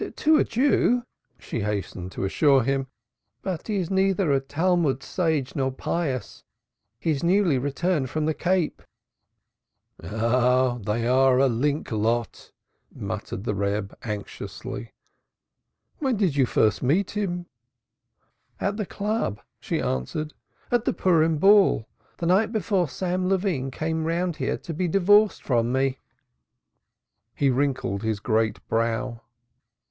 [0.15, 1.03] "To a Jew,"
[1.37, 2.87] she hastened to assure him,
[3.43, 6.43] "But he is neither a Talmud sage nor pious.
[6.99, 8.81] He is newly returned from the Cape."
[10.03, 12.51] "Ah, they are a link lot,"
[12.91, 14.91] muttered the Reb anxiously.
[15.99, 17.45] "Where didst thou first meet him?"
[18.59, 20.33] "At the Club," she answered.
[20.71, 21.87] "At the Purim Ball
[22.17, 25.99] the night before Sam Levine came round here to be divorced from me."
[27.35, 29.21] He wrinkled his great brow.